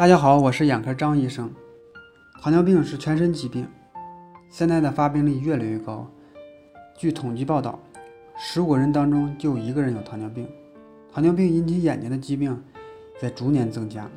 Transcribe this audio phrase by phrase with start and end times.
[0.00, 1.54] 大家好，我是眼科张医生。
[2.40, 3.68] 糖尿病是全身疾病，
[4.48, 6.10] 现在的发病率越来越高。
[6.96, 7.78] 据统计报道，
[8.34, 10.48] 十五人当中就一个人有糖尿病。
[11.12, 12.58] 糖尿病引起眼睛的疾病
[13.20, 14.10] 在逐年增加，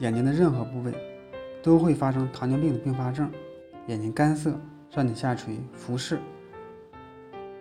[0.00, 0.92] 眼睛的任何部位
[1.62, 3.30] 都会发生糖尿病的并发症：
[3.86, 4.58] 眼睛干涩、
[4.90, 6.18] 上睑下垂、浮视、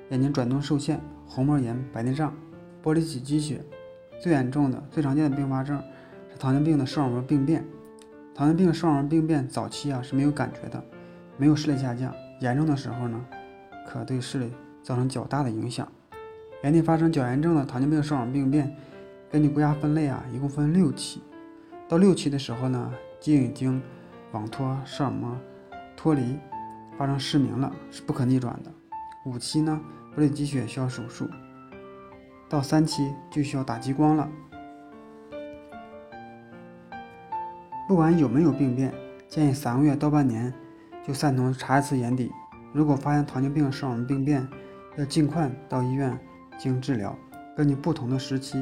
[0.10, 2.36] 眼睛转动受限、虹膜炎、白内障、
[2.84, 3.64] 玻璃体积血。
[4.20, 5.80] 最严重的、最常见的并发症。
[6.38, 7.66] 糖尿病的视网膜病变，
[8.34, 10.82] 糖尿病视网膜病变早期啊是没有感觉的，
[11.36, 13.20] 没有视力下降，严重的时候呢，
[13.88, 14.54] 可对视力
[14.84, 15.88] 造成较大的影响。
[16.64, 18.76] 眼底发生较严重的糖尿病视网膜病变，
[19.30, 21.22] 根据国家分类啊，一共分六期。
[21.90, 23.82] 到六期的时候呢，睛已经
[24.32, 25.38] 网脱视网膜
[25.96, 26.38] 脱离，
[26.98, 28.72] 发生失明了，是不可逆转的。
[29.26, 29.80] 五期呢，
[30.16, 31.28] 玻璃积血需要手术。
[32.50, 34.30] 到三期就需要打激光了。
[37.88, 38.94] 不管有没有病变，
[39.30, 40.54] 建议三个月到半年
[41.08, 42.30] 就散瞳查一次眼底。
[42.74, 44.46] 如果发现糖尿病视网膜病变，
[44.98, 46.12] 要尽快到医院
[46.58, 47.18] 进行治疗。
[47.56, 48.60] 根据不同的时期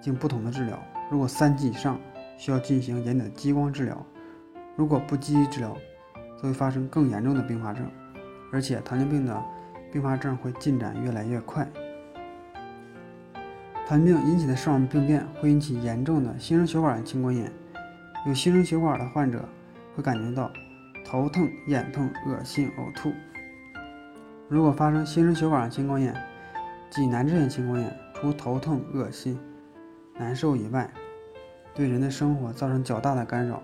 [0.00, 0.80] 进行不同的治疗。
[1.10, 1.98] 如果三级以上，
[2.38, 3.96] 需要进行眼底的激光治疗；
[4.76, 5.76] 如果不积极治疗，
[6.36, 7.84] 则会发生更严重的并发症，
[8.52, 9.42] 而且糖尿病的
[9.90, 11.68] 并发症会进展越来越快。
[13.88, 17.52] 糖尿病引起的视网膜病变会引起严重的新生血管性青光眼。
[18.26, 19.42] 有新生血管的患者
[19.96, 20.50] 会感觉到
[21.04, 23.10] 头痛、眼痛、恶心、呕吐。
[24.48, 26.14] 如果发生新生血管青光眼
[26.90, 29.38] 即难治性青光眼，除头痛、恶心、
[30.18, 30.90] 难受以外，
[31.74, 33.62] 对人的生活造成较大的干扰。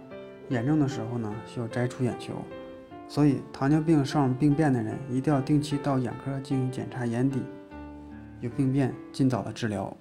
[0.49, 2.33] 严重的时候呢，需要摘除眼球。
[3.09, 7.43] 所以，糖尿病上病变的人一定要定期到眼科进行检查眼底，
[8.41, 9.95] 有病变尽早的治疗。